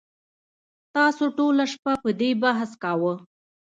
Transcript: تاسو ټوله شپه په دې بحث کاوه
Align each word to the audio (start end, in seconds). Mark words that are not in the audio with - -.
تاسو 0.95 1.23
ټوله 1.37 1.63
شپه 1.73 1.93
په 2.03 2.09
دې 2.19 2.31
بحث 2.43 2.71
کاوه 2.83 3.13